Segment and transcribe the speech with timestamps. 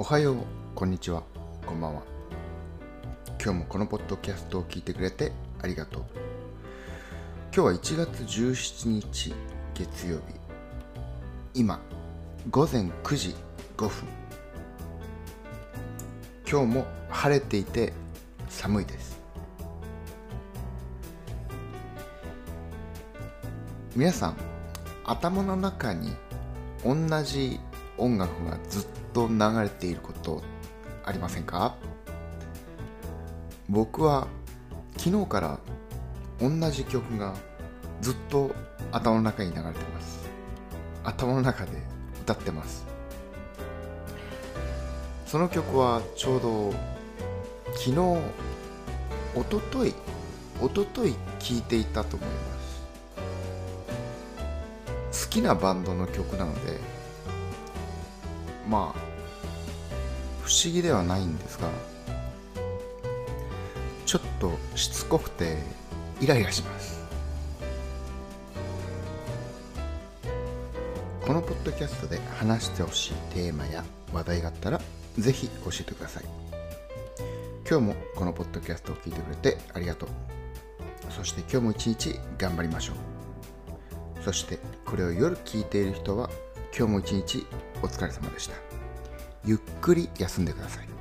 [0.00, 0.36] おはよう
[0.74, 1.22] こんにちは
[1.66, 2.02] こんばんは。
[3.38, 5.30] 今日もこのポッドキャストを聞いてくれて
[5.60, 6.04] ありがとう。
[7.54, 9.34] 今日は1月17日
[9.74, 10.22] 月曜日。
[11.52, 11.78] 今
[12.48, 13.34] 午前9時
[13.76, 14.08] 5分。
[16.50, 17.92] 今日も晴れていて
[18.48, 19.20] 寒いです。
[23.94, 24.36] 皆さん
[25.04, 26.14] 頭の中に
[26.86, 27.60] 同じ
[28.00, 30.42] 音楽がずっと流れていること
[31.04, 31.76] ありませんか？
[33.68, 34.26] 僕は
[34.96, 35.58] 昨日から
[36.40, 37.34] 同じ曲が
[38.00, 38.50] ずっと
[38.90, 40.28] 頭の中に流れてます。
[41.04, 41.72] 頭の中で
[42.22, 42.84] 歌ってます。
[45.26, 46.72] その曲はちょうど
[47.76, 47.98] 昨日
[49.36, 49.94] おととい
[50.60, 52.34] おととい聴いていたと思いま
[55.12, 55.26] す。
[55.26, 56.78] 好きなバンドの曲なので
[58.68, 59.00] まあ
[60.42, 61.68] 不思議ではないんですが
[64.06, 65.58] ちょっとしつこくて
[66.20, 67.00] イライラします。
[71.24, 74.80] このポッドキャストで話してほしいテーマや話題があったら
[75.16, 76.24] ぜひ教えてください。
[77.68, 80.08] 今日もこのポッドキャストを聞いてくれてありがとう。
[81.10, 84.24] そして今日も一日頑張りましょう。
[84.24, 86.28] そしてこれを夜聞いている人は
[86.76, 87.46] 今日も一日
[87.82, 88.54] お疲れ様でした。
[89.44, 90.99] ゆっくり休んでください。